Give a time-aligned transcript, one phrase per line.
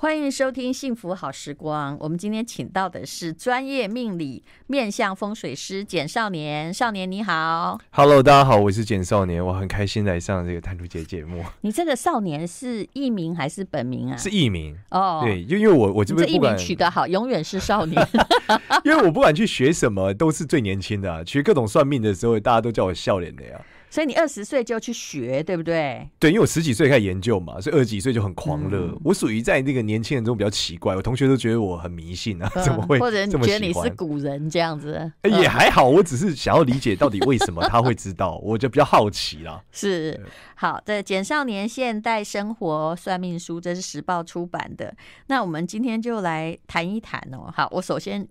[0.00, 1.96] 欢迎收听幸福好时光。
[1.98, 6.72] 我们今天请到的是专业命理面向风水师简少年。
[6.72, 11.44] 少年你好，Hello，大家好，我是简少年，我很开心来上这个谈书节节目。
[11.62, 14.16] 你这个少年是艺名还是本名啊？
[14.16, 18.08] 是艺名哦，对，因为因为我我这边艺名取得好，永远是少年。
[18.86, 21.24] 因为我不管去学什么，都是最年轻的啊。
[21.26, 23.60] 学各种算命的时候，大家都叫我笑脸的呀。
[23.90, 26.08] 所以你二十岁就去学，对不对？
[26.18, 28.86] 对，因为我十几岁开始研究嘛，所以二十几岁就很狂热。
[28.86, 32.98] 嗯、我属于在那个年轻人中比较奇怪，我同学都觉得我很迷信啊，嗯、怎么会？
[32.98, 35.10] 或者你觉得你是古人这样子？
[35.22, 39.62] 也还好，我只是想要理解到底为什么他会知道， 我就比较好奇啦。
[39.72, 40.20] 是，
[40.54, 44.94] 好的，简少年现代生活算命书，这是时报出版的。
[45.28, 47.50] 那我们今天就来谈一谈哦。
[47.54, 48.28] 好，我首先。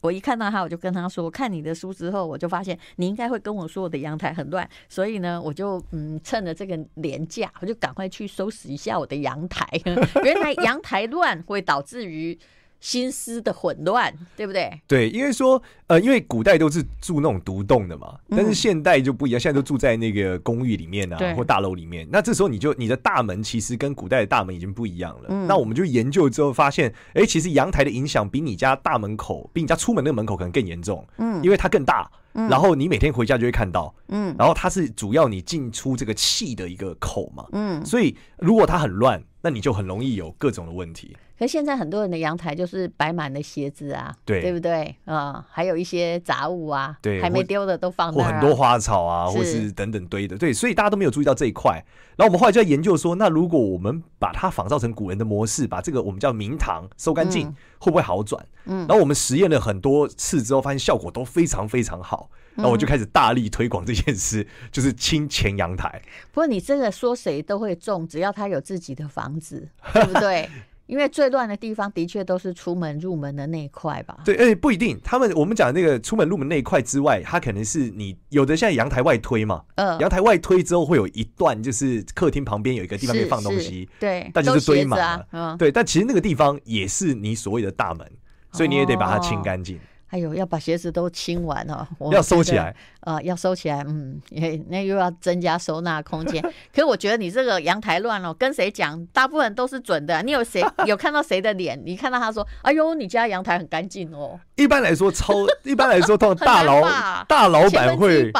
[0.00, 9.66] 我一看到他，我就跟他说：“看你的书之后，我就发现你应该会跟我说我的阳台很乱，所以呢，我就嗯趁着这个连假，我就赶快去收拾一下我的阳台。
[10.24, 12.38] 原来阳台乱会导致于。”
[12.80, 14.80] 心思的混乱，对不对？
[14.86, 22.08] 对，因为说，呃，因为古代都是住那种独栋的嘛，但是现代就不一样，现在都住在那个公寓里面啊，或大楼里面。
[22.10, 25.26] 那这时候你就你的大门其实跟古代的大门已经不一样了。
[25.28, 31.06] 嗯、那我们就研究之后发现，哎、欸，其实阳台的影响比你家大门口，比你家出门那个门口可能更严重。
[31.18, 33.94] 嗯，因为它更大，嗯、然后你每天回家就会看到。
[34.08, 37.46] 嗯，然后它是主要你进出这个气的一个口嘛。
[37.52, 41.16] 嗯，所以如果它很乱，那你就很容易有各种的问题。
[41.38, 44.94] 可是现在很多人的阳台就是摆满了鞋子啊，对，对不对？
[45.06, 51.82] 啊、嗯，还有一些杂物啊，对，还没丢的都放或很多花草啊，或是等等堆的，对，所以大家都没有注意到这一块。
[52.16, 58.44] 然后我们后来就在研究说，那如果我们把它仿造成古人的模式，把这个我们叫明堂收干净，嗯、会不会好转？
[58.66, 62.28] 嗯，然后我们实验了很多次之后，发现效果都非常非常好。
[62.60, 66.00] 然后我就开始大力推广这件事， 就是清前阳台。
[66.32, 70.48] 不过你这个说谁都会中，只要他有自己的房子， 对不对？
[70.86, 74.18] 因为最乱的地方的确都是出门入门的那一块吧？
[74.24, 74.98] 对，哎，不一定。
[75.04, 79.62] 他们我们讲那个出门入门那一块之外，它可能是你有的现在阳台外推嘛。
[79.76, 79.96] 嗯。
[80.00, 83.88] 阳台外推之后会有一段，就是客厅旁边有一个地方可以放东西。
[84.00, 84.28] 对。
[84.34, 85.06] 但就是堆满了。
[85.06, 88.04] 啊嗯、对，但其实那个地方也是你所谓的大门，
[88.50, 89.76] 所以你也得把它清干净。
[89.76, 91.86] 哦哎呦，要把鞋子都清完哦！
[92.12, 94.20] 要收起来，呃，要收起来，嗯，
[94.68, 96.42] 那又要增加收纳空间。
[96.74, 100.20] 可是我觉得你这个阳台乱了，跟谁讲，大部分都是准的。
[100.22, 101.80] 你有谁 有看到谁的脸？
[101.84, 106.82] 你看到他说：“哎呦，你家阳台很干净哦。”一般来说，超一般来说，通常大老
[107.28, 108.30] 大老板会，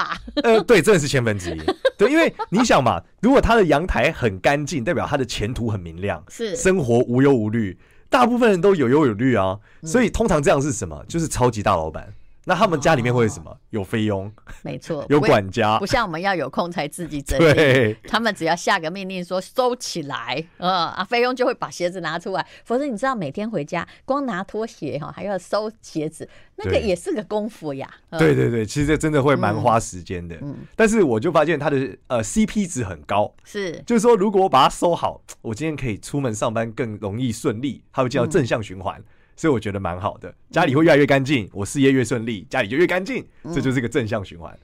[0.43, 1.61] 呃，对，真的是千分之一。
[1.97, 7.79] 对，因为你想嘛，如果他的阳台很干净，代表他的前途很明亮，是生活无忧无虑。
[8.11, 11.03] 大部分人都有忧有虑啊，所以通常这样是什么？
[11.09, 12.13] 就是超级大老板。
[12.51, 13.57] 那他们家里面会有什么？
[13.71, 14.29] 有菲佣，
[14.63, 17.55] 没错， 有管家，不像我们要有空才自己整理。
[17.55, 22.45] 对，他们只要下个命令说收起来，嗯啊，菲佣就会把鞋子拿出来。
[22.65, 27.89] 否则你知道，每天回家光拿拖鞋哈，还要收鞋子，那个也是个功夫呀。
[28.19, 30.37] 对对对，其实这真的会蛮花时间的。
[30.43, 39.01] 嗯，但是我就发现它的呃 CP 值很高，是，就是说如果我把它收好，我今天可以出门上班更容易顺利，它会进入正向循环。
[39.41, 44.55] 所以我觉得蛮好的，家里会越来越干净，我事业越顺利，家里就越干净，这就是一个正向循环。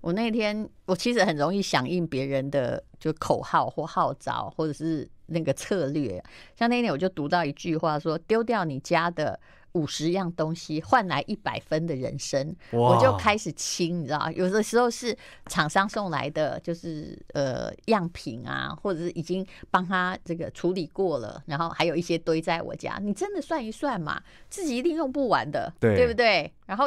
[0.00, 6.20] 我那天我其实很容易响应别人的就口号或号召，或者是那个策略。
[6.58, 9.38] 像那天我就读到一句话说：“丢掉你家的。”
[9.76, 15.14] 五十样东西换来一百分的人生，我就开始清，你知道，有的时候是
[15.46, 22.98] 厂商送来的，就是呃样品啊，或者是已经帮他这个处理过了，然后还有一些堆在我家。
[23.02, 26.50] 你真的算一算嘛，自己一定用不完的，对，对不对？
[26.66, 26.86] 然后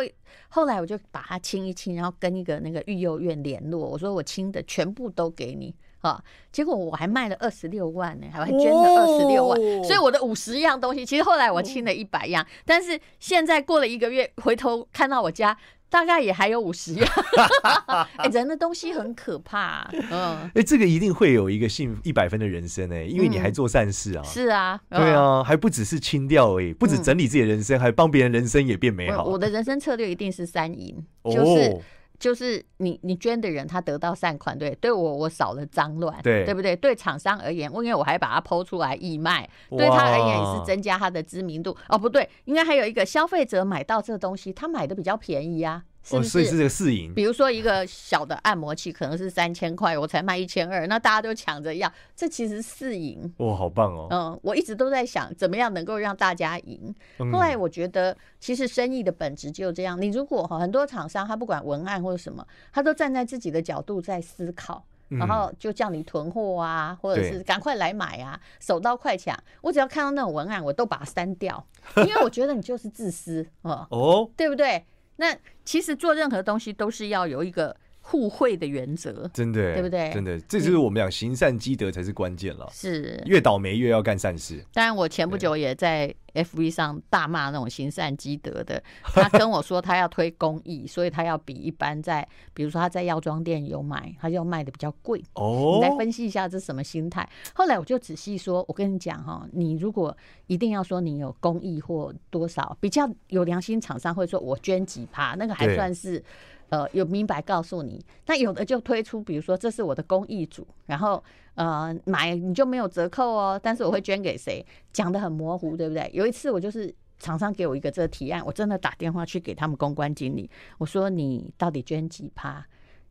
[0.49, 5.73] 后来我就把它清一清，然后跟一个那个育幼院联络，我说我清的全部都给你。
[6.01, 6.23] 啊！
[6.49, 15.57] 结果我还卖了二十六万呢，还捐了二十六万，哦、所以我的五十样东西，其实后来我清了一百样，但是现在过了一个月，回头看到我家
[15.89, 17.09] 大概也还有五十样。
[18.17, 19.89] 哎、欸，人的东西很可怕。
[20.11, 24.21] 嗯，哎、欸，这个一定会有一个幸一百分的人生哎，因为你还做善事啊。
[24.23, 29.25] 嗯、是啊，对啊，还不只是清掉而已，不止整理自己的人生，嗯、还帮别人人生也变美好。
[29.25, 30.95] 我的人生策略一定是三赢，
[31.25, 31.69] 就是。
[31.71, 31.81] 哦
[32.19, 36.75] 就是你你捐的人他得到善款，对，对我我少了脏乱，对，对不对？
[36.75, 41.75] 对厂商而言，因为我还把它剖出来义卖，哇对他而言也是增加他的知名度。
[41.87, 45.85] 哦，不对，应该还有一个消费者买到这个东西，他买的比较便宜啊。
[46.09, 46.27] 是不是？
[46.27, 47.13] 哦，所以是这个试赢。
[47.13, 53.31] 比如说一个小的按摩器可能是三千块，我才卖一千二，那大家都抢着要，这其实试赢。
[53.37, 54.07] 哇，好棒哦！
[54.09, 56.93] 嗯，我一直都在想怎么样能够让大家赢。
[57.31, 60.01] 后来我觉得，其实生意的本质就这样。
[60.01, 64.83] 你如果哈很多厂商，他不管文案或者什么，他都站在自己的角度在思考。
[65.11, 69.35] 然后就叫你囤货啊，或者是赶快来买啊，手刀快抢。
[69.61, 71.65] 我只要看到那种文案，我都把它删掉，
[71.97, 74.85] 因为我觉得你就是自私哦，哦，对不对？
[75.19, 77.75] 那其实做任何东西都是要有一个。
[78.09, 80.09] 互惠的原则，真的，对不对？
[80.11, 82.67] 真的，这就是我们讲行善积德才是关键了。
[82.71, 84.65] 是，越倒霉越要干善事。
[84.73, 88.81] 当然，我前不久也在 FB 上大骂那种行善积德的。
[89.03, 95.23] 他跟我说，他要推公益，所以他要比一般在，比如说他在药妆店有买，他就要卖的比较贵。
[95.35, 97.29] 哦，你来分析一下这是什么心态？
[97.53, 100.17] 后来我就仔细说，我跟你讲哈，你如果
[100.47, 106.23] 一定要说你有公益或多少，比较有良心厂商会说我捐几趴，那个还算是。
[106.69, 111.23] 呃，有明白告诉你，那有的就推出，比如说这是我的公益组，然后
[111.55, 116.09] 呃买你就没有折扣哦，但是我会捐给谁，讲的很模糊，对不对？
[116.13, 122.65] 有一次我就是厂商给我一个这个提案，我真的打电话去给他们公关经理，我说你到底捐几趴？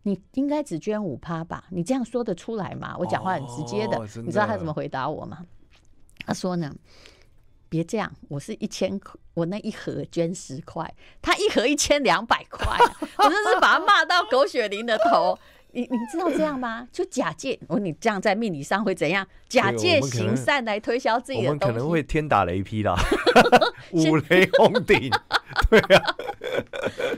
[0.04, 1.64] 你应该只捐五趴吧？
[1.70, 2.96] 你这样说得出来吗？
[2.98, 5.44] 我讲话很直接的，你知道他怎么回答我吗？
[6.24, 6.72] 他说呢。
[7.68, 9.00] 别这样，我是一千，
[9.34, 12.66] 我那一盒捐十块，他一盒一千两百块，
[13.18, 15.38] 我真是把他骂到狗血淋的头。
[15.70, 16.88] 你你知道这样吗？
[16.90, 19.24] 就假借我，你这样在命理上会怎样？
[19.50, 22.96] 假借行善来推销自己的东西，我们可能会天打雷劈啦，
[23.92, 25.10] 五雷轰顶。
[25.68, 26.16] 对啊，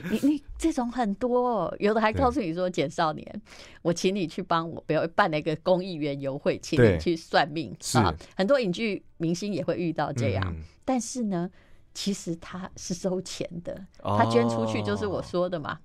[0.09, 3.41] 你你这种很多，哦，有的还告诉你说，简少年，
[3.81, 8.13] 我请你去帮我，不要办了一个公益园游会，请你去算命啊。
[8.37, 10.55] 很多影剧明星也会遇到这样，
[10.85, 11.49] 但是呢，
[11.95, 15.79] 其实他是收钱的，他捐出去就是我说的嘛。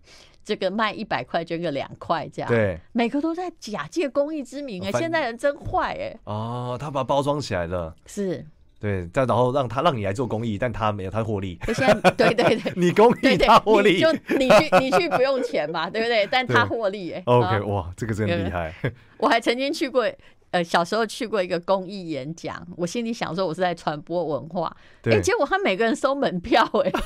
[0.45, 6.17] 这个卖一百块捐个两块这样，对，每个都在假借公益之名哎，现在人真坏哎。
[6.25, 8.47] 哦，他把它包装起来了，是，
[8.79, 11.59] 对，再然后让他让你来做公益，但他没有他获利。
[11.69, 16.27] 现在对对对， 你公益他获利，就你去你去不用钱嘛，对不对？
[16.31, 17.23] 但他获利哎。
[17.25, 18.75] OK，哇，这个真厉害。
[19.17, 20.07] 我还曾经去过，
[20.51, 26.93] 呃，小时候去过一个公益演讲，我心里想说我是在传播文化，哎，结果他每个人收门票哎。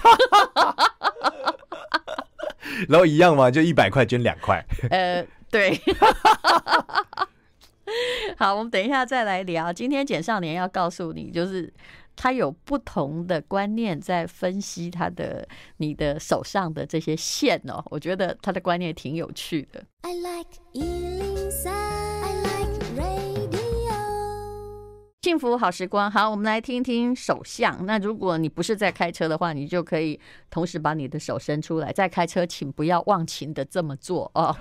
[2.89, 4.65] 然后一样嘛，就一百块捐两块。
[4.91, 5.79] 呃，对。
[8.37, 9.73] 好，我们等一下再来聊。
[9.73, 11.73] 今天简少年要告诉你，就是
[12.17, 15.47] 他有不同的观念在分析他的
[15.79, 17.83] 你的手上的这些线哦。
[17.91, 19.83] 我觉得他的观念挺有趣的。
[20.03, 20.51] I like
[25.23, 27.85] 幸福好时光，好，我们来听听手相。
[27.85, 30.19] 那如果你不是在开车的话，你就可以
[30.49, 31.93] 同时把你的手伸出来。
[31.93, 34.57] 在开车，请不要忘情的这么做哦。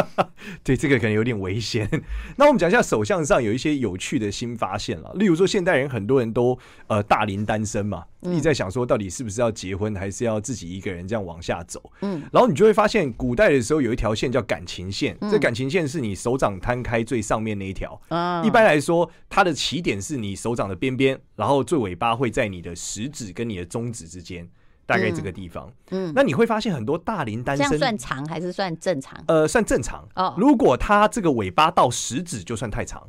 [0.62, 1.88] 对，这个可能有点危险。
[2.36, 5.10] 那我们讲一下手相上有一些有趣的新发现了。
[5.14, 6.58] 例如说，现代人很多人都
[6.88, 11.82] 呃大龄单身嘛，你在想说到底是不是要结婚，还是要自己一个人这样往下走？
[12.02, 15.16] 嗯，然后你就会发现，古代的时候有一条线叫感情线。
[15.30, 17.98] 这感情线是你手掌摊开最上面那一条。
[18.44, 19.93] 一般来说，它的起点。
[20.00, 24.48] 是你手掌的边边，然后最尾巴会在你的食指跟你的中指之间，
[24.86, 25.72] 大概这个地方。
[25.90, 29.22] 嗯，那你会发现很多大龄单身，这样算长还是算正常？
[29.26, 30.06] 呃，算正常。
[30.14, 33.02] 哦，如果它这个尾巴到食指就算太长。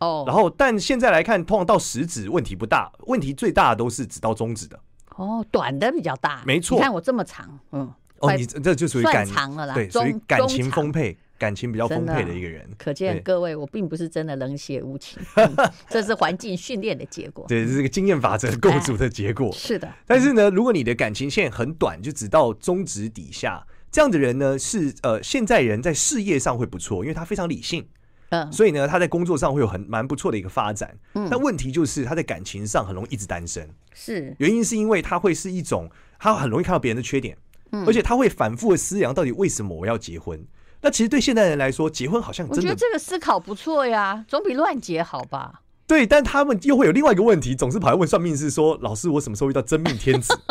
[0.00, 4.78] 哦，然后但现在来看，通常到食指问题不大，问题最大的都是指到中指的。
[5.16, 6.42] 哦，短的比较大。
[6.46, 11.18] 没错，你看我这么长，嗯，哦，你这就属于感长了啦，对，属于感情丰沛。
[11.38, 15.54] 感情比较丰沛的一个人，可见各位，我并不是真的冷血无情， 嗯、
[15.88, 17.46] 这是环境训练的结果。
[17.48, 19.46] 对，这是个经验法则构筑的结果。
[19.46, 27.86] 哎、 是的，但是呢，如果你的感情线很短，就只到中指底下，这样的人呢，是呃，现在人在事业上会不错，因为他非常理性，
[28.30, 30.98] 嗯，所以呢，他在工作上会有很蛮不错的一个发展。
[31.14, 34.34] 嗯，但问题就是他在感情上很容易一直单身，是。
[34.38, 37.38] 原因是因为他会是一种，他很容易看到别人的缺点，
[37.70, 40.44] 嗯，而且他会反复的思量，到底为什么我要结婚。
[40.80, 45.62] 那其实对现代人来说，结婚好像真的，我觉得这个思考不错呀，总比乱结好吧？
[45.86, 50.36] 对，但他们又会有另外一个问题，总是跑来问算命师说：“老师，我什么时候遇到真命天子？”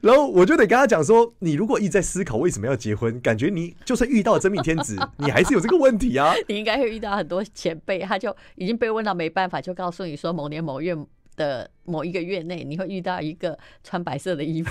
[0.00, 6.32] 然后我就得跟他讲说：“你如果一直在思考为什么要结婚，感觉你就算遇到了真命天子，你还是有这个问题啊。
[6.46, 10.96] ”你应该会遇到很多前辈，他就已经被问到没办法，就告诉你说某年某月
[11.40, 14.70] 的某一个月内，你会遇到一个穿白色的衣服，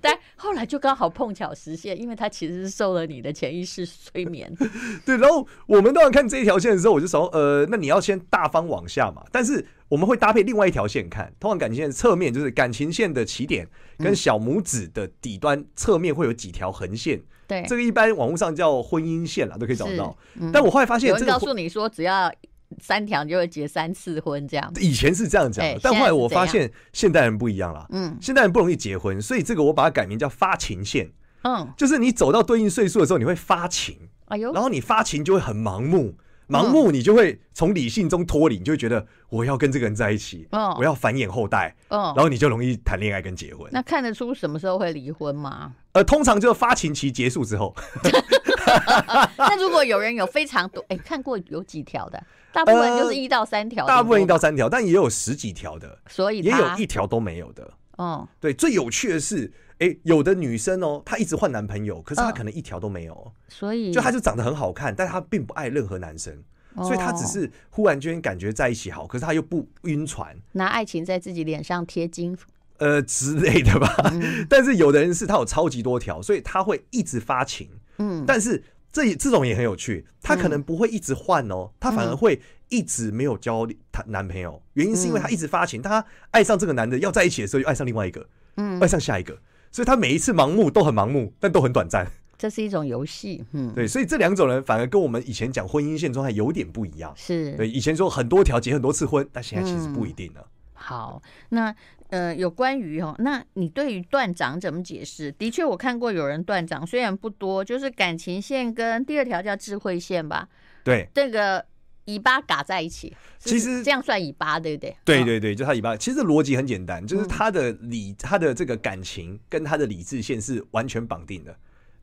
[0.00, 4.50] 但后来就刚好碰巧实现，因为他其实是受了你的潜意识催眠。
[5.04, 9.22] 对，然后我们都要看这一条线的时候，我就说，呃，那你要先大方往下嘛。
[9.30, 17.20] 但是我们会搭配另外一条线看，通往感情线的侧面就是感情线的起点跟小拇指的底端侧面会有几条横线。
[17.46, 20.16] 对，这个一般网络上叫婚姻线啦，都可以找到。
[20.52, 22.32] 但我后来发现，有人告诉你说只要。
[22.80, 24.72] 三条就会结三次婚，这样。
[24.80, 27.86] 以前是这样讲，欸、但后来我发现现代人不一样了。
[27.90, 31.10] 嗯，现代人不容易结婚，所以这个我把它改名叫发情线。
[31.42, 33.96] 嗯，就是你走到对应岁数的时候，你会发情，
[34.26, 36.16] 哎呦，然后你发情就会很盲目。
[36.48, 43.68] 盲目，你就会从理性中脱离，你就会觉得我要跟这个人在一起，哦、我要繁衍后代，哦、然后你就容易谈恋爱跟结婚。
[43.70, 45.74] 那看得出什么时候会离婚吗？
[45.92, 47.76] 呃，通常就发情期结束之后。
[49.38, 52.22] 那如果有人有非常多，哎、欸，看过有几条的，
[52.52, 57.72] 大部分就是一到三条、呃，大部分一到三条，但也有十几条的，所以也有一条都没有的。
[57.96, 59.52] 哦，对，最有趣的是。
[59.80, 66.36] 哎、欸，有的女生哦，她一直换男朋友，可是她可能一条都没有，哦、所以就她就长得很好看，但她并不爱任何男生，
[66.74, 72.36] 哦、所以她只是忽然间感觉在一起好，可是她又不晕船，拿爱情在自己脸上贴金，
[72.78, 73.94] 呃之类的吧。
[74.12, 77.70] 嗯、 但是有的人是他有超级多条，所以他会一直发情。
[77.98, 88.26] 嗯，但是这这种也很有趣，他可能不会一直换哦，他、嗯、反而会一直没有交他男朋友，原因是因为他一直发情，他爱上这个男的要在一起的时候，又爱上另外一个，
[88.56, 89.38] 嗯，爱上下一个。
[89.70, 92.06] 所以他每一次盲目都很盲目，但都很短暂。
[92.38, 93.86] 这是一种游戏，嗯，对。
[93.86, 97.12] 所以这两种人反而跟我们以前讲婚姻现状还有点不一样。
[97.16, 97.68] 是，对。
[97.68, 100.40] 以前说很多条结很多次婚，但现在其实不一定了。
[100.40, 100.46] 嗯、
[100.78, 101.20] 好，
[101.50, 101.74] 那
[102.08, 105.30] 呃，有关于哦，那你对于断掌怎么解释？
[105.32, 110.48] 的确，我看过有人断掌，虽然不多，就是感情线跟第二条叫智慧线吧。
[110.84, 111.66] 对，这个。
[112.08, 114.96] 尾巴嘎在一起，其实这样算尾巴，对不对？
[115.04, 115.94] 对对对，就他尾巴。
[115.94, 121.54] 其实逻辑很简单，就是他的理，他的这个感情跟他的理智线是完全绑定的。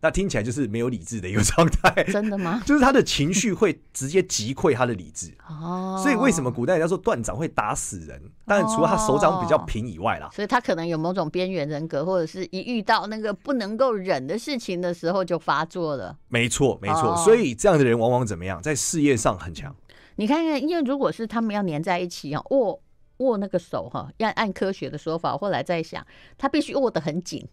[0.01, 2.61] 那听起来就是没有理智的一个状态，真的吗？
[2.67, 5.99] 就是他的情绪会直接击溃他的理智哦。
[6.03, 8.21] 所以为什么古代人家说断掌会打死人？
[8.45, 10.29] 当然除了他手掌比较平以外啦。
[10.31, 16.15] 所以他可能有某种边缘人格，或者是一遇到那个不能够忍的事情的时候就发作了。
[16.27, 17.15] 没错，没错。
[17.17, 18.61] 所以这样的人往往怎么样？
[18.61, 19.75] 在事业上很强。
[20.17, 22.79] 你看看，因为如果是他们要粘在一起啊，握
[23.17, 26.05] 握那个手哈，要按科学的说法，后来在想，
[26.37, 27.47] 他必须握得很紧，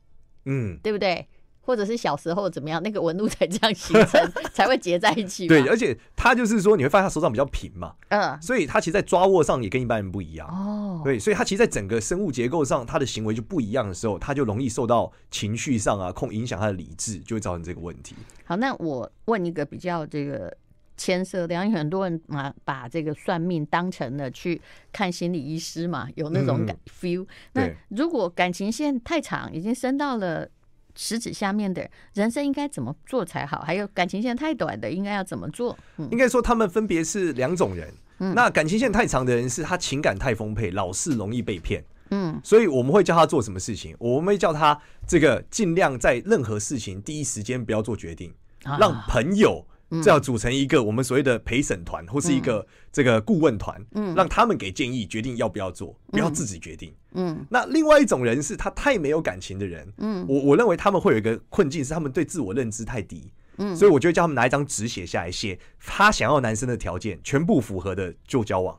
[0.45, 1.27] 嗯，对不对？
[1.63, 5.47] 或者是小时候怎么样，那个纹路才这样形成， 才会结在一起。
[5.47, 11.01] 对，而且他就是说，你会发现他手掌比较平嘛，嗯，所以他其实，在抓握上也跟一般人不一样哦。
[11.05, 18.15] 对，所以他其实，在整个生物结构上，他的行为就不一样的时候，他就容易受到情绪上啊控影响他的理智，就会造成这个问题。
[18.45, 20.55] 好，那我问一个比较这个。
[20.95, 24.61] 牵涉的，因为很多人嘛，把这个算命当成了去
[24.93, 27.27] 看心理医师嘛，有那种感 feel。
[27.55, 30.47] 那如果感情线太长，已经升到了
[30.95, 33.61] 食指下面的人生应该怎么做才好？
[33.61, 35.79] 还有感情线太短的，应该要怎么做？
[35.97, 37.93] 嗯、应该说他们分别是两种人。
[38.19, 41.85] 嗯、那感情线太长的人是他情感太丰沛，老是容易被骗。
[42.11, 43.97] 嗯，所以我们会叫他做什么事情？
[43.99, 48.33] 我们会叫他这个尽量在任何事情第一时间不要做决定，
[48.65, 49.67] 啊、让朋友。
[50.01, 57.45] 这要组成一个我们所谓的陪审团，或是一个这个顾问团，嗯，让他们给建议，决定要不要做，不要自己决定，嗯。
[57.51, 68.79] 那另外一种人是他太没有感情的人，嗯，我我认为他们会有一个困境，是他们对自我认知太低，嗯，所以我就会叫他们拿一张纸写下来，写他想要男生的条件，全部符合的就交往。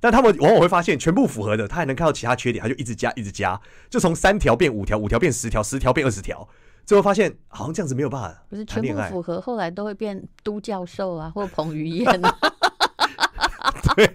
[0.00, 6.48] 但他们往往会发现，全部符合的，他还能看到其他缺点，他就一直加，一直加，就从三条变五条，五条变十条，十条变二十条。
[6.84, 12.38] 最后发现好像这样子没有办法，不是全部符合，后来都会变都教授啊， 或彭于晏啊。
[13.94, 14.10] 对，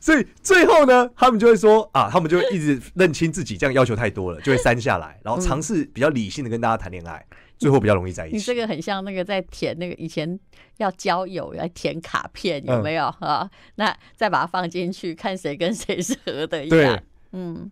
[0.00, 7.24] 所以最后呢，他们就会说啊，他们就会一直认清自己这样要求太多了，就会删下来，然后尝试比较理性的跟大家谈恋爱，
[7.58, 8.36] 最后比较容易在一起。
[8.36, 10.38] 你这个很像那个在填那个以前
[10.78, 13.48] 要交友要填卡片，有没有啊？
[13.76, 17.00] 那再把它放进去，看谁跟谁是合的一样。
[17.32, 17.70] 嗯。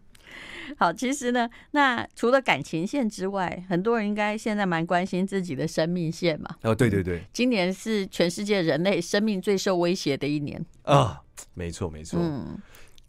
[0.80, 6.48] 好，其实呢，那除了感情线之外，很多人应该现在蛮关心自己的生命线嘛。
[6.62, 11.20] 哦，对对对，今年是全世界人类生命最受威胁的一年啊，
[11.52, 12.18] 没错没错。
[12.18, 12.58] 嗯，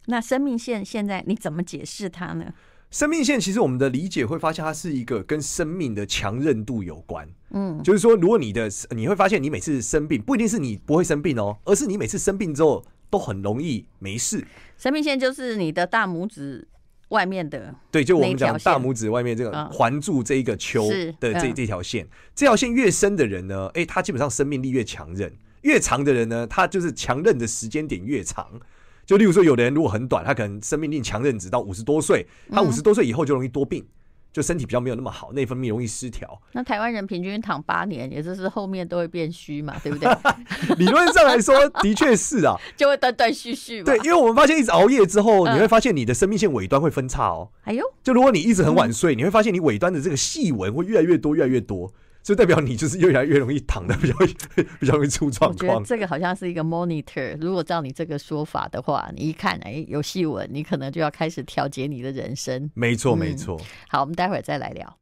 [0.04, 2.52] 那生命线现在你怎么解释它呢？
[2.90, 7.26] 生命线其实我们的理解会发现，它是一个跟生命的强韧度有关。
[7.52, 14.46] 嗯，就是说，如果你的你会发现，你每次生病不一定是你不会生病哦，而是你每次生病之后都很容易没事。
[14.76, 16.68] 生命线就是你的大拇指。
[17.12, 20.88] 外面的对，就我们讲大拇指外面这个环住这一个丘
[21.20, 28.60] 的这这条线，这条线越深的人呢，哎，他基本上生命力越强韧；越长的人呢，他就是强韧的时间点越长。
[29.04, 33.84] 就例如说，有的人如果很短，他可能生命力强韧直到五十多岁，他五十多岁以后就容易多病。
[34.32, 36.40] 就身体比较没有那么好，内分泌容易失调。
[36.52, 40.08] 那台湾人平均躺八年，也就是后面都会变虚嘛，对不对？
[40.78, 43.82] 理论上来说，的确是啊，就会断断续续。
[43.82, 47.50] 对，因为我们发现一直熬夜之后，你会发现你的生命线尾端会分叉哦。
[47.64, 51.92] 哎呦，就如果你一直很晚睡，你会发现你尾端的这个细纹会越来越多，越来越多。
[52.22, 54.16] 就代表你就是越来越容易躺的比较
[54.78, 55.68] 比较容易出状况。
[55.68, 57.36] 我觉得这个好像是一个 monitor。
[57.40, 62.70] 如果照你这个说法的话，你一看哎有细纹，你可能就要开始调节你的人生。
[62.74, 63.60] 没错没错。
[63.88, 64.98] 好，我们待会儿再来聊。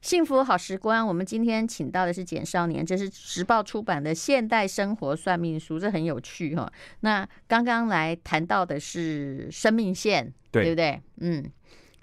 [0.00, 6.70] 幸福好时光，我们今天请到的是简少年，这是时报出版的《现代生活算命书》，这很有趣哈。
[7.00, 11.00] 那刚刚来谈到的是生命线，对，对不对？
[11.20, 11.50] 嗯，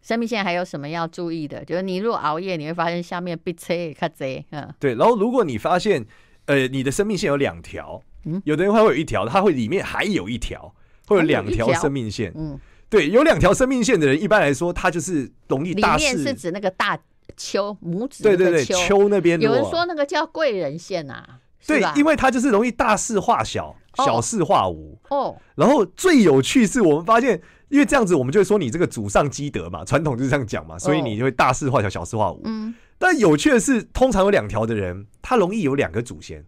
[0.02, 1.64] 生命线还有什么要注意的？
[1.64, 4.96] 就是你如果熬夜，你会发现下面被车卡贼，嗯，对。
[4.96, 6.06] 然后如果你发现，
[6.46, 10.74] 呃，你的生命线有两条，嗯，有的人会有一条，他会里面还有一条，
[11.08, 17.00] 会有两条生命线，嗯，对，有两条生命线的人，一般来说他就是容易大事，里面是指那个大。
[17.38, 23.74] 秋拇指对对对，秋那边有人说那个叫贵人线啊，对，因为他就是容易大事化小，
[24.06, 25.38] 小事化无哦。
[25.56, 32.42] 然后最有趣是我们发现，因为这样子我们就会说你这个祖上积德嘛，传统就是这样讲嘛，所以你就会大事化小，小事化无。
[32.44, 36.46] 嗯，但有趣的是，通常有两条的人，他容易有两个祖先，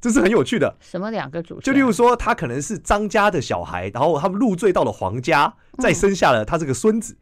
[0.00, 0.74] 这是很有趣的。
[0.80, 1.62] 什么两个祖先？
[1.62, 7.16] 就例如说，他可能是张家的小孩，然后他们入赘到了黄家，再生下了他这个孙子。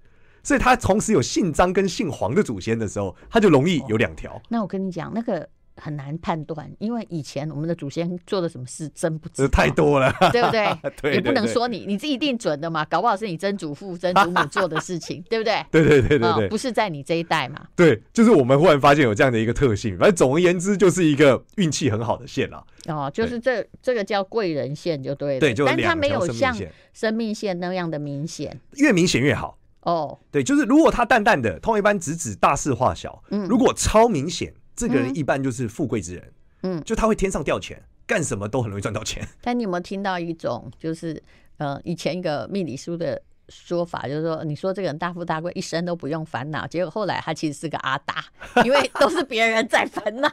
[0.45, 4.31] 所以他同时有姓张跟姓黄的祖先的时候，他就容易有两条。
[4.35, 4.41] 哦。
[4.49, 10.67] 那我跟你讲，那个很难判断，因为以前我们的祖先做的什么事真不知道，太多了， 对不对？
[10.83, 15.65] 对， 对，也不能说你你自己一定准的嘛，搞不好是你曾祖父、曾祖母做的事情， 对不对？
[15.71, 17.67] 对对对对对，哦，不是在你这一代嘛？
[17.77, 19.97] 对，就是我们忽然发现有这样的一个特性。
[19.99, 22.65] 反正总而言之，就是一个运气很好的线了。
[22.89, 25.41] 哦，就是这这个叫贵人线就对了。
[25.41, 26.57] 对，就但它没有像
[26.93, 29.59] 生命线那样的明显，越明显越好。
[29.83, 33.23] 哦、oh.，对，就是如果它淡淡的，通常一般直指大事化小。
[33.31, 36.33] 嗯，如果超明显，这个人一般就是富贵之人。
[36.63, 39.27] 嗯，就他会天上掉钱，干什么都很容易赚到钱。
[39.43, 41.23] 但你有没有听到一种，就是
[41.59, 48.25] 呃，以前一个命理书的说法，就是说，你说这个人大富大贵，一生都不用烦恼，结果后来他其实是个阿达，
[48.65, 50.29] 因为都是别人在烦恼。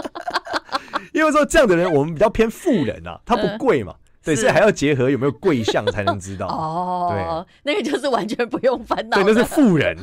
[1.12, 3.94] 因为说这样的人，我们比较偏富人啊，他不贵嘛。
[4.24, 7.46] 对，所以还要结合有没有贵相才能知道哦。
[7.62, 9.22] 对，那个就是完全不用烦恼。
[9.22, 9.94] 对，那是富人。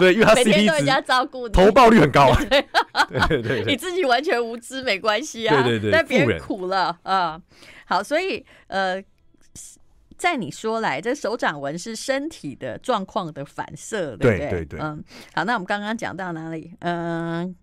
[0.00, 2.34] 对，因为他 CP 值，每天都人家照顾，投报率很高。
[3.08, 5.62] 对对对，你自己完全无知没关系啊。
[5.62, 7.40] 对对对，但别人苦了啊。
[7.86, 9.02] 好，所以呃，
[10.16, 14.38] 在你说来，这手掌纹是身体的状况的反射，对不对？
[14.38, 14.80] 对对对。
[14.80, 15.02] 嗯，
[15.34, 16.72] 好，那我们刚刚讲到哪里？
[16.80, 17.40] 嗯。
[17.42, 17.54] 呃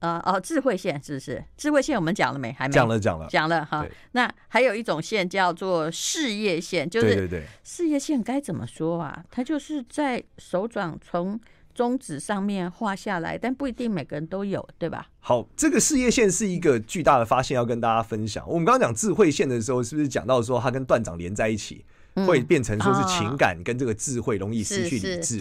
[0.00, 1.44] 哦，智慧线是不是？
[1.56, 2.52] 智慧线我们讲了没？
[2.52, 3.86] 还没讲了，讲了，讲了哈。
[4.12, 9.24] 那还有一种线叫做事业线，就是事业线该怎么说啊？
[9.30, 11.38] 它就是在手掌从
[11.74, 15.06] 中指上面画下来，但不一定每个人都有，对吧？
[15.20, 18.44] 好，这个事业线是一个巨大的发现，要跟大家分享。
[18.48, 21.84] 我们刚刚讲智慧线的时候，是不是讲到说它跟断掌连在一起，
[22.26, 25.38] 会变成说是情感跟这个智慧容易失去理智？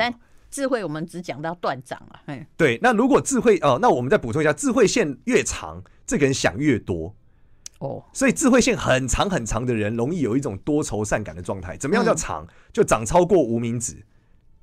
[0.50, 2.22] 智慧，我们只讲到断掌啊。
[2.26, 7.16] 哎，对，那如果智慧哦，那我们再补充一下，智慧线越长，这个人想越多
[7.80, 8.04] 哦。
[8.14, 11.78] 所以智慧线很长很长的人，容易有一种多愁善感的状态。
[11.78, 12.44] 怎么样叫长？
[12.46, 14.04] 嗯、就长超过无名指，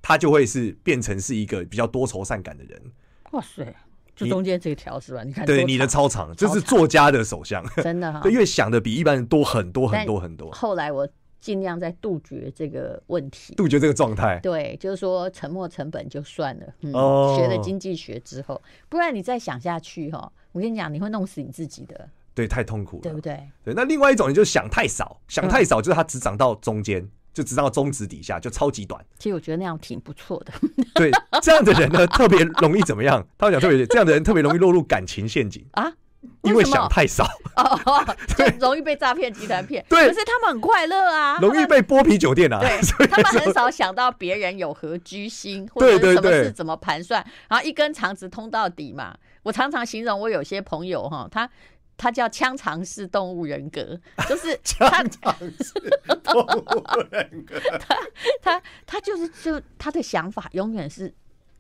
[0.03, 2.83] 他就会是变成是一个比较多愁善感的人。
[3.33, 3.75] 哇塞，
[4.15, 5.23] 就中间这条是吧？
[5.23, 8.23] 你看，对，你的超长，这、就是作家的手相，真的哈、哦。
[8.25, 10.51] 对，因为想的比一般人多很多很多很多。
[10.51, 11.09] 后来我。
[11.47, 14.41] 尽量在杜绝这个问题，杜绝这个状态。
[14.43, 16.67] 对，就是说沉没成本就算了。
[16.81, 22.09] 嗯，哦、学了经济学之后，不然你再想下去哈，我跟你讲，你会弄死你自己的。
[22.35, 23.41] 对，太痛苦了，对不对？
[23.63, 29.01] 对，那另外一种，你就想太少，想太少，就是它只长到中间、嗯，就只长到中指底下，就超级短。
[29.17, 30.53] 其实我觉得那样挺不错的。
[30.97, 33.25] 对，这样的人呢，特别容易怎么样？
[33.39, 35.93] 他会讲特别，这样的人特别容易落入感情陷阱啊。
[36.43, 37.25] 因为想太少
[37.57, 38.05] 哦，
[38.37, 39.85] 就容易被诈骗集团骗。
[39.89, 42.61] 对，可是他们很快乐啊，容易被剥皮酒店啊。
[42.61, 49.17] 对， 他们很少想到别人有何居心，或者什么事怎么盘算，然后一根肠子通到底嘛。
[49.43, 51.49] 我常常形容我有些朋友哈，他
[51.97, 55.73] 他叫腔肠式动物人格，就是腔肠式
[56.23, 57.97] 动物人格，他
[58.43, 61.15] 他他就是就他的想法永远是。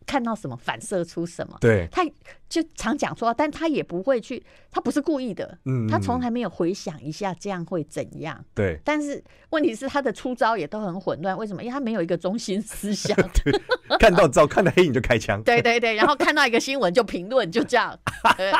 [0.09, 2.01] 看到什么反射出什么，对，他
[2.49, 8.81] 就常讲说，但他也不会去，他不是故意的，嗯，他从来没有回想一下这样会怎样，对。
[8.85, 11.63] 但是问题是他的出招也都很混乱，为什么？
[11.63, 13.17] 因为他没有一个中心思想，
[13.99, 17.99] 看到招看到黑影就开枪， 对对对，然后看到一个新闻就评论，就这样，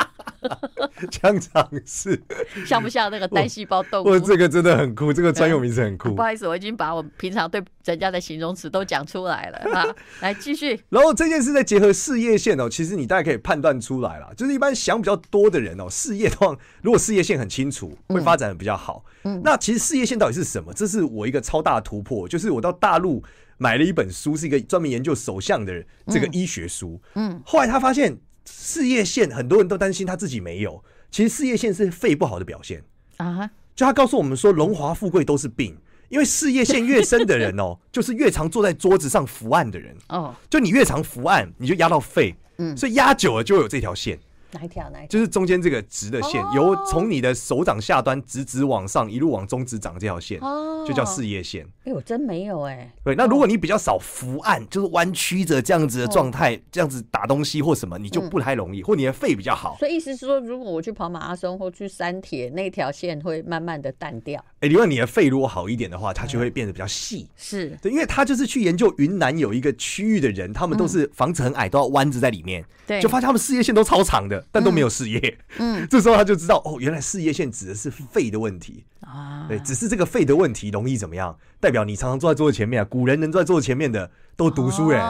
[1.09, 2.21] 枪场是
[2.65, 4.09] 像不像那个单细胞动物？
[4.09, 6.13] 我这个真的很酷，这个专用名词很酷。
[6.13, 10.77] 不好意思，我已经把我平常对人家的形容词都讲出来了啊，来继续。
[10.89, 11.37] 然后这件。
[11.37, 19.03] 事再结合事业线哦，其实你大概可以判断出来了，就是一般想比较多的人哦，事业的话，如果事业线很清楚，会发展的比较好。
[19.23, 20.73] 嗯，那其实事业线到底是什么？
[20.73, 23.23] 这是我一个超大的突破，就是我到大陆
[23.57, 26.99] 买了一本书，是一个专门研究手相的这个医学书。
[27.15, 32.83] 嗯，后来他发现事业线很多人都担心他自己没有，其实事业线是肺不好的表现
[33.17, 33.49] 啊。
[33.75, 35.77] 就他告诉我们说，荣华富贵都是病。
[36.09, 40.33] 因为事业线越深的人哦， 就是越常坐在桌子上伏案的人哦。
[40.49, 44.19] 就你越常伏案，你就压到肺，嗯，所以压久了就会有这条线。
[44.51, 44.89] 哪一条？
[44.89, 45.07] 哪一条？
[45.07, 51.67] 就是中间这个直的线，由从你的手掌下端直直往上，一路往中指掌这条线，哦就叫事业线。
[51.83, 52.89] 哎，我真没有哎。
[53.03, 59.75] 对，那如果你比较少伏案，就是弯曲着这样子的状态，这样子打东西或什么，你就不太容易，或你的肺比较好。
[59.79, 64.43] 所以意思是说，如果我去跑马拉松或去山铁，那条线会慢慢的淡掉。
[64.61, 67.27] 哎，因为你的肺如果好一点的话，它就会变得比较细。
[67.35, 75.37] 是对，因为他就是去研究云南有一个区域的人，他们都是房子很矮，都要弯着在里面，对，就发现他们事业线都超长的，但都没有事业。
[75.57, 79.45] 嗯， 这时候他就知道哦，原来事业线指的是肺的问题啊。
[79.47, 81.37] 对，只是这个肺的问题容易怎么样？
[81.59, 82.85] 代表你常常坐在桌子前面啊。
[82.89, 85.01] 古人能坐在桌子前面的都读书人，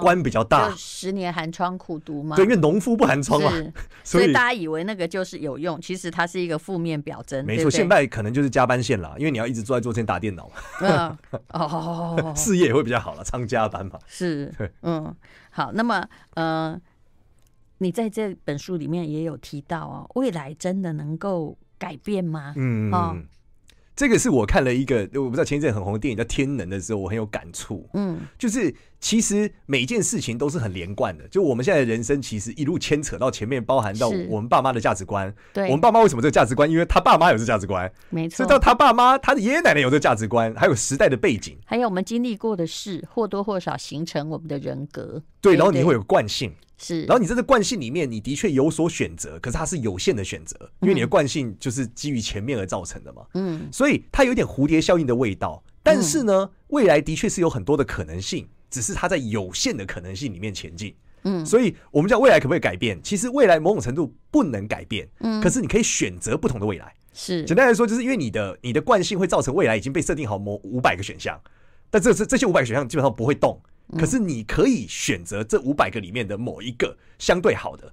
[0.00, 0.72] 官比较大。
[0.76, 2.36] 十年寒窗苦读嘛。
[2.36, 3.50] 对，因为农夫不寒窗嘛，
[4.04, 7.44] 所以大家以为那个就是有用，其实它是一个负面表征。
[7.44, 10.48] 没错，现在可能就是加班线了，因为你要一直坐在桌前打电脑
[10.80, 11.18] 嘛。
[11.52, 13.98] 哦，事业也会比较好了，常加班嘛。
[14.06, 15.14] 是，嗯，
[15.50, 16.80] 好，那么，嗯。
[17.78, 22.54] 你在这本书里面也有提到哦，未来真的能够改变吗？
[22.56, 23.16] 嗯，哦，
[23.94, 27.88] 这个是我看了一个我不知道前一阵很红的电影叫《天能》的时候，我很有感触。
[27.94, 35.34] 嗯，就是其实每件事情都是很连贯的，就我们现在的人生其实一路牵扯到前面，包含到我们爸妈的价值观。
[35.52, 36.70] 对，我们爸妈为什么这个价值观？
[36.70, 38.36] 因为他爸妈有这价值观，没错。
[38.36, 45.22] 所以到他爸妈，他的爷爷奶奶有这价值观，还有时代的背景，还有我们经历过的事，或多或少形成我们的人格。
[45.40, 46.52] 对，然后你会有惯性。
[46.78, 53.22] 是，然后你在这惯性里面，你的确有所选择，可是它是有限的选择，因为你的惯性就是基于前面而造成的嘛。
[53.34, 55.62] 嗯，所以它有点蝴蝶效应的味道。
[55.82, 60.94] 但是呢，未来的确是有很多的可能性，只是它在有限的可能性里面前进。
[61.22, 63.00] 嗯，所以我们讲未来可不可以改变？
[63.02, 65.08] 其实未来某种程度不能改变。
[65.20, 66.92] 嗯，可是你可以选择不同的未来。
[67.12, 71.40] 是，简单来说，就是因为你的你的惯性会造成未来已经被设定好某五百个选项，
[71.88, 73.58] 但这这这些五百个选项基本上不会动。
[73.98, 77.92] 可是你可以选择这五百个里面的某一个相对好的，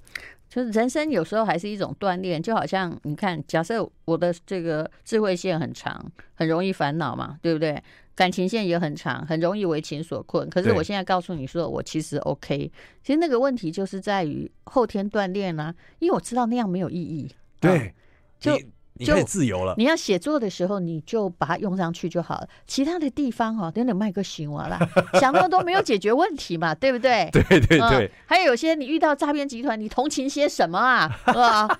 [0.49, 7.82] 就是人生有时候还是一种锻炼，就好像你看，假设我的这个智慧线很长，很容易烦恼嘛，对不对？
[8.15, 10.47] 感情线也很长，很容易为情所困。
[10.49, 12.71] 可是我现在告诉你说，我其实 OK。
[13.03, 17.32] 其实那个问题就是在于后天锻炼啊，因为我知道那样没有意义。
[17.60, 17.93] 对，
[18.39, 18.60] 就。
[18.95, 19.73] 你可以自由了。
[19.77, 22.47] 你要写作的时候，你就把它用上去就好了。
[22.67, 24.79] 其他的地方哈，等等卖个行完啦，
[25.19, 27.29] 想那么多没有解决问题嘛，对不对？
[27.34, 28.12] 对对对、嗯。
[28.25, 31.19] 还有有些你遇到诈骗集团，你同情些什么啊？
[31.25, 31.79] 是吧？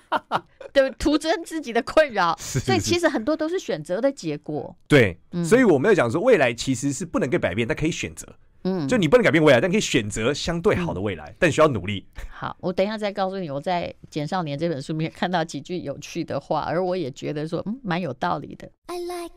[0.72, 2.34] 对，徒增自己的困扰。
[2.40, 4.74] 所以其实很多都是选择的结果。
[4.88, 8.26] 对，所以我们要讲说，未来其实是不能够改变，但可以选择。
[8.64, 12.06] 嗯，就你不能改变未来，但可以选择相对好的未来，嗯、但需要努力。
[12.30, 18.70] 好，我等一下再告诉你，我在《简少年》这本书里面看到几句有趣的话，而我也觉得说，嗯，蛮有道理的。
[18.86, 19.34] I like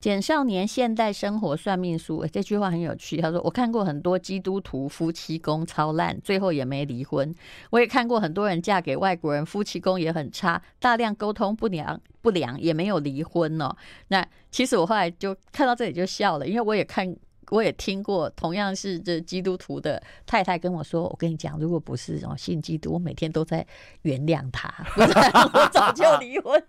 [0.00, 3.18] 简少年现代生活算命书，这句话很有趣。
[3.18, 7.34] 他说：“我看过很多基督徒夫妻宫超烂，最后也没离婚。
[7.68, 13.76] 我也看过很多人嫁给外国人，夫妻宫也很差，大量沟通不良不良也没有离婚哦。
[14.08, 17.14] 那其实我后来就看到这里就笑了，因为我也看。”
[17.50, 23.66] 我也听过，同样是这基督徒的太太跟我说：“我跟你讲，如果不是哦信基督，我每天都在
[24.02, 26.62] 原谅他，不 然我早就离婚。”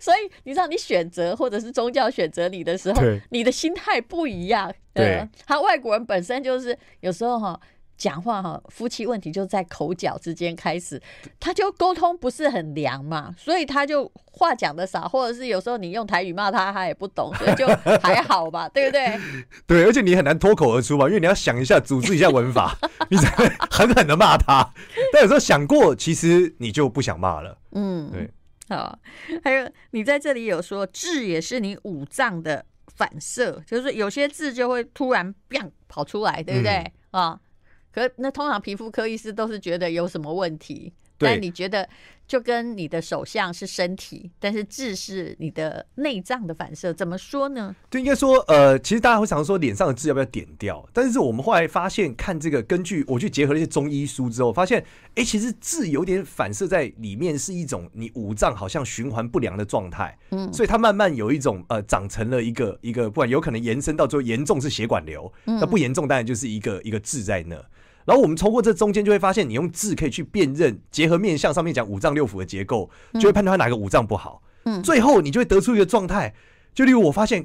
[0.00, 4.72] 所以你知道，你选择或者是宗教选择你的时候，你的心态不一样。
[4.92, 7.60] 对，他外国人本身就是有时候哈。
[8.00, 11.00] 讲话哈，夫妻问题就在口角之间开始，
[11.38, 17.66] 他就沟通不是很良嘛，所以他就话讲的少，或者是有时候你用台语骂他，他也不懂，所以就
[18.00, 19.20] 还好吧，对不对？
[19.66, 22.74] 对，而且你很难脱口而出嘛，因为你要想一下，组织一下文法，
[23.10, 24.72] 你才会狠狠的骂他。
[25.12, 27.58] 但有时候想过，其实你就不想骂了。
[27.72, 28.30] 嗯，对。
[28.70, 28.98] 好，
[29.44, 32.64] 还有你在这里有说，痣也是你五脏的
[32.96, 36.76] 反射，就是有些字就会突然变跑出来，对不对？
[37.10, 37.40] 啊、嗯。
[37.92, 41.88] 可那通常皮肤科医师都是觉得有什么问题，但你觉得
[42.26, 47.74] 就跟你的手相是身体，但是痣是你的内脏的反射，怎么说呢？
[47.90, 54.80] 就应该说，呃，其实大家会常说脸上的痣要不要点掉，但是我们后来发现，看这个根据我去结合了一些中医书之后，发现，
[55.16, 67.60] 哎、欸，其实痣有点反射在里面，是一种你五脏好像循环不良的状态，嗯，所以它慢慢有一种呃长成了一个一个，不管有可能延伸到最后严重是血管瘤，那不严重当然就是一个一个痣在那。
[68.10, 74.42] 然后我们通过这中间就会发现，你用字可以去辨认，结合面相上面讲五脏六腑的结构，就会判断他哪个五脏不好。
[74.64, 76.34] 嗯，最后你就会得出一个状态，
[76.74, 77.40] 就例如我发现，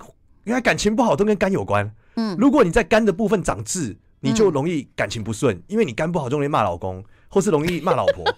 [0.46, 1.94] 原来感情不好都跟肝有关。
[2.16, 8.26] 嗯，如果你在肝的部分长痣，你就容易感情不顺，因为你肝不好就容易骂老公， 或是容易骂老婆。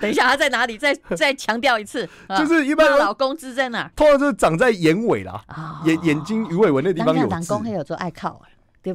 [0.00, 0.76] 等一下，他在哪里？
[0.76, 3.88] 再再强调一次， 就是一般老公痣在哪？
[3.94, 5.40] 通常就是长在眼尾啦，
[5.84, 7.28] 眼眼睛鱼尾纹那地方有痣。
[7.30, 8.42] 老公还有做爱靠。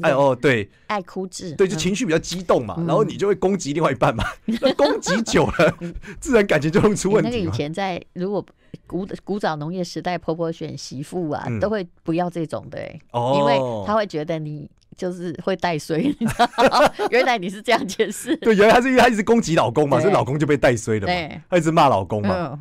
[0.02, 4.24] 哎哦，对，爱哭痣，对，就情绪比较激动嘛，然后你就会攻击另外一半嘛，
[4.62, 5.76] 那攻击久了，
[6.20, 7.30] 自然感情就会出问题。
[7.30, 8.46] 那个以前在如果
[8.86, 12.80] 古古早农业时代，婆婆选媳妇啊，都会不要这种的，
[13.12, 16.94] 哦，因为他会觉得你就是会带衰，你知道？
[17.10, 22.60] 原来你是这样解释，对，原来他是因为他一直攻击老公嘛，所以老公就被带衰了嘛，他一直骂老公嘛。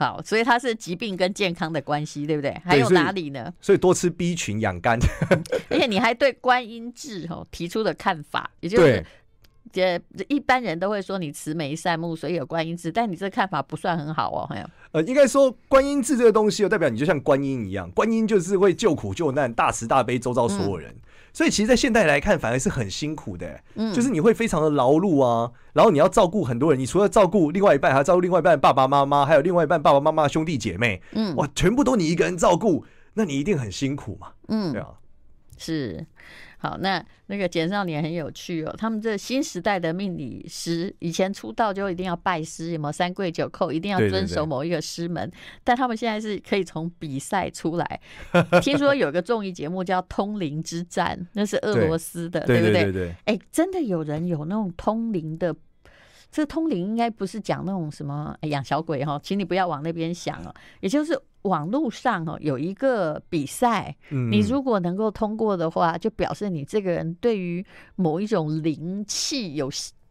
[0.00, 2.58] 好，所以它是疾病跟健康的关系，对不对？
[2.64, 3.52] 还有哪里呢？
[3.60, 4.98] 所以多吃 B 群养肝，
[5.68, 9.04] 而且你还对观音痣哦提出了看法，也就是，
[9.70, 20.90] 这一般人都会说你慈眉善目，所以有观音痣，但你这看法不算很好哦，还有呃，应该说观音痣这个东西，代表你就像观音一样，观音就是会救苦救难，大慈大悲，周遭所有人。
[20.90, 21.00] 嗯
[21.32, 34.88] 所以其实，在现代来看，反而是很辛苦的，欸，嗯，就是你会非常的劳碌啊，然后你要照顾很多人，你除了照顾另外一半，还要照顾另外一半爸爸妈妈，还有另外一半爸爸妈妈兄弟姐妹，嗯，哇，全部都你一个人照顾，那你一定很辛苦嘛，嗯，对啊，
[35.56, 36.06] 是。
[36.62, 38.74] 好，那那个简少年很有趣哦。
[38.76, 45.26] 他们这新时代的命理师，以前出道就一定要拜师，有没有三跪九叩，一定要遵守某一个师门。
[45.26, 48.00] 对对对，但他们现在是可以从比赛出来。
[48.60, 52.82] 听说有个综艺节目叫《通灵之战》，那是俄罗斯的，对，对不对？
[52.84, 53.14] 对对对。
[53.24, 55.56] 哎，真的有人有那种通灵的。
[56.30, 60.54] 这通灵应该不是讲那种什么养小鬼哈，请你不要往那边想哦。
[60.80, 67.64] 也就是网络上哦有一个比赛，你如果能够通过的话，就表示你这个人对于
[67.96, 69.70] 某一种灵气有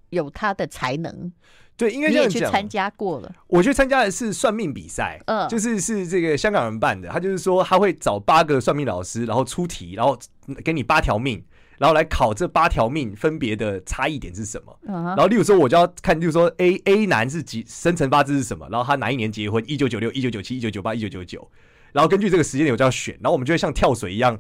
[0.10, 1.32] 有他的才能。
[1.78, 3.34] 对，应该你也去参加过了。
[3.48, 10.20] 我去参加的是算命比赛，嗯，就是是这个香港人办的，他就是说他会找八个算命老师，然后出题，然后
[10.66, 11.42] 给你八条命。
[11.80, 14.80] 然后来考这八条命分别的差异点是什么？
[14.84, 18.68] 然后例如说，我就要看，例如说 A A 男是几生辰八字是什么？
[18.70, 19.64] 然后他哪一年结婚？
[19.68, 21.50] 一九九六、一九九七、一九九八、一九九九。
[21.92, 23.16] 然后根据这个时间点，我就要选。
[23.16, 24.38] 然后我们就会像跳水一样。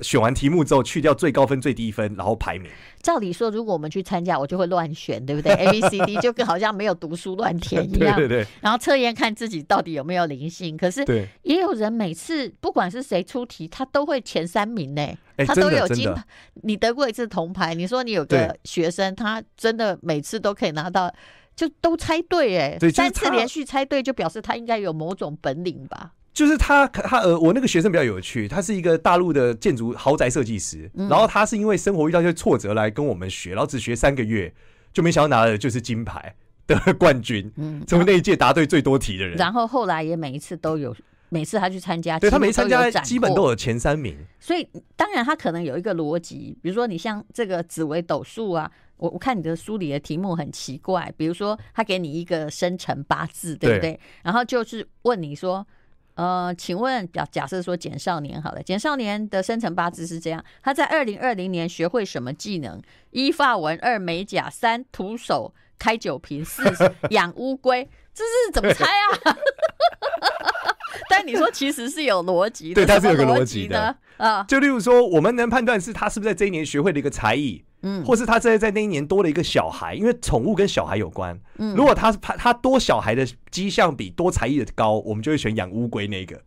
[0.00, 2.70] 选完题目之后，去掉最高分、最低分，然后排名。
[3.02, 5.52] 照理说，如果我们去参加，我就会乱选，对不对？
[5.58, 8.16] A、B、C、D 就跟好像没有读书乱填一样。
[8.16, 8.46] 对对对。
[8.60, 10.76] 然后测验看自己到底有没有灵性。
[10.76, 11.04] 可是，
[11.42, 15.06] 也有人每次不管是谁出题，他都会前三名呢。
[15.46, 16.22] 他都有金牌。
[16.62, 17.74] 你得过一次铜牌。
[17.74, 21.12] 你说你有个学生，他真的每次都可以拿到，
[21.56, 22.78] 就都猜对哎。
[22.94, 26.12] 三次连续猜对，就表示他应该有某种本领吧。
[26.32, 34.50] 就是他，他呃，我那个学生比较有趣，他是一个大陆的建筑豪宅设计师，然后他是因为生活遇到一些挫折来跟我们学，然后只学三个月，
[34.94, 36.34] 就没想到拿的就是金牌
[36.66, 37.52] 的冠军，
[37.86, 39.36] 成为那一届答对最多题的人。
[39.36, 40.96] 然后后来也每一次都有，
[41.28, 44.16] 每次他去参加，对他每次参加基本都有前三名。
[44.40, 44.66] 所以
[44.96, 54.00] 当然他可能有一个逻辑，比如说你像这个紫微斗数啊，我我看你的书里的题目很奇怪，比如说他给你一个生辰八字，对不对？
[54.22, 55.66] 然后就是问你说。
[56.14, 62.80] 呃，请问假假设说简少年好了，简少年的生辰八字是这样，他在二零二零年学会什么技能？
[63.10, 66.62] 一发文，二美甲，三徒手开酒瓶，四
[67.10, 69.36] 养乌龟，这是怎么猜啊？
[71.08, 74.44] 但你说其实是有逻辑的，对，它是有个逻辑的啊。
[74.44, 77.64] 就例如说，我们能判断是他是不是在这一年学会了一个才艺。
[77.82, 81.38] 嗯，或是他在在那一年多了一个小孩，因为宠物跟小孩有关。
[81.58, 86.40] 嗯，如果他他他多小孩的迹象比多才艺的高，我们就会选养乌龟那个。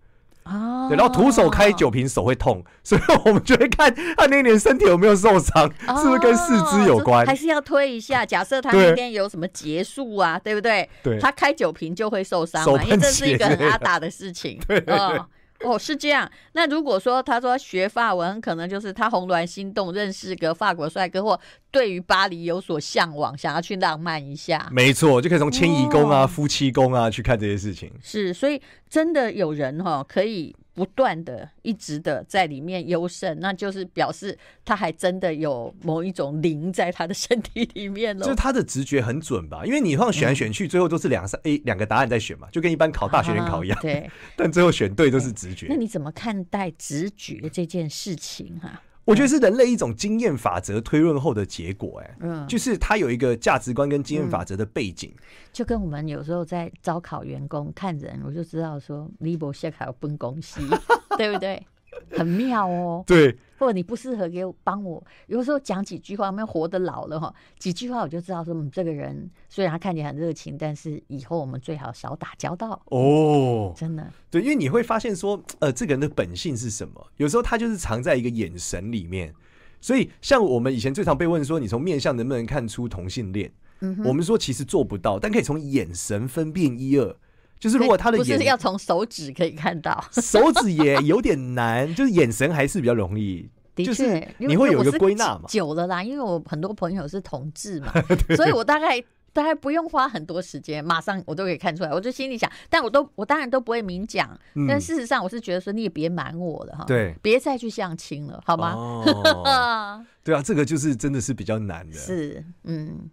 [0.44, 7.26] 哦，对，然后徒手开酒瓶手会痛， 所以我们就会看他那一年身体有没有受伤，哦、是不是跟四肢有关？
[7.26, 8.24] 还是要推一下？
[8.24, 10.88] 假设他那天有什么结束啊，对，对不对？
[11.02, 14.60] 对，他开酒瓶就会受伤嘛，因为这是一个很阿达的事情。
[14.70, 15.26] 对，对，对，哦
[15.66, 16.30] 哦，是这样。
[16.54, 21.40] 那如果说他说学法文，可能就是他红鸾心动，认识个法国帅哥，或
[21.72, 24.68] 对于巴黎有所向往，想要去浪漫一下。
[24.72, 27.92] 没错，就可以从迁移宫啊、哦、夫妻宫啊去看这些事情。
[28.02, 30.56] 是，所以真的有人哈、哦、可以。
[30.76, 38.24] 不断的、一直的在里面优胜，那就是表示他还真的有某一种灵在他的身体里面了。
[38.24, 39.66] 就是他的直觉很准吧？
[39.66, 43.80] 因为你放选来选去，最后都是两三 A 两个答案在选嘛，就跟一般考大学联考一样。
[43.82, 45.68] 对， 但最后选对都是直觉。
[45.70, 48.82] 那你怎么看待直觉这件事情哈？
[49.06, 55.14] 我觉得是人类一种经验法则推论后的结果，哎，嗯，就是它有一个价值观跟经验法则的背景，
[55.54, 60.60] 就跟我们有时候在招考员工看人，我就知道说，你不适合分公司，
[61.18, 61.64] 对不对？
[62.12, 77.08] 很妙哦， 对，或者你不适合给我帮我，有时候讲几句话，我们活得老了哈，几句话我就知道说，嗯，这个人虽然他看起来很热情，但是以后我们最好少打交道哦，真的，对，因为你会发现说，呃，这个人的本性是什么？
[77.18, 79.34] 有时候他就是藏在一个眼神里面，
[79.82, 83.52] 所以像我们以前最常被问说，你从面相能不能看出同性恋？
[83.82, 87.16] 嗯、我们说其实做不到，但可以从眼神分辨一二。
[87.66, 93.50] 就是如果他的眼不是要从手指可以看到， 手指也有点难，就是眼神还是比较容易。
[93.74, 95.46] 的确，就是你会有一个归纳嘛？
[95.48, 97.92] 久了啦，因为我很多朋友是同志嘛，
[98.38, 101.90] 所以我大概大概不用花很多时间，马上我都可以看出来。
[101.90, 108.74] 我就心里想，但我都我当然都不会明讲，嗯、但事实上我是觉得说你也别瞒我了哈，对，别再去相亲了，好吗？
[108.76, 113.10] 哦、 对啊，这个就是真的是比较难的，是嗯。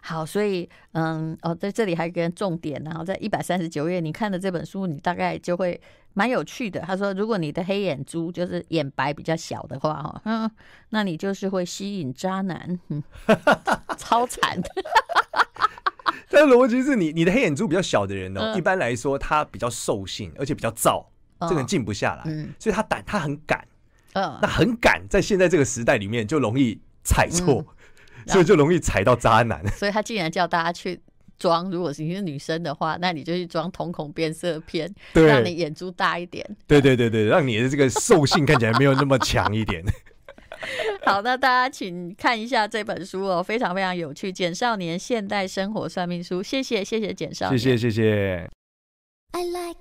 [0.00, 5.80] 好，所以嗯哦，在这里还有一个重点，然后在一百三十九页，你看的这本书，你大概就会
[6.12, 6.80] 蛮有趣的。
[6.80, 10.50] 他说，如果你的黑眼珠就是眼白比较小的话，哈，嗯，
[10.90, 13.02] 那你就是会吸引渣男，嗯，
[13.98, 14.68] 超惨的。
[16.30, 21.08] 但逻辑是你，你的黑眼珠比较小的人呢，嗯、一般来说他比较兽性，而且比较躁，
[21.40, 23.66] 这个人静不下来，嗯、所以他胆他很敢，
[24.14, 27.64] 嗯，那很敢，在现在这个时代里面就容易踩错。
[28.26, 29.66] 嗯所以就容易踩到渣男。
[29.76, 31.00] 所以他竟然叫大家去
[31.38, 36.44] 装，如果是你是女生的话，那你就去装瞳孔变色片，对让你眼珠大一点。
[36.66, 39.84] 对对对对，让你的这个兽性看起来没有那么强一点。
[41.04, 46.40] 好，那大家请看一下这本书哦，非常非常有趣，《简少年现代生活算命书》。
[46.42, 48.50] 谢谢谢谢简少年，谢谢谢谢。
[49.32, 49.80] I like